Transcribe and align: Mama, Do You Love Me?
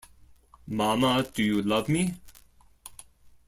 Mama, 0.65 1.21
Do 1.31 1.43
You 1.43 1.61
Love 1.61 1.87
Me? 1.87 2.15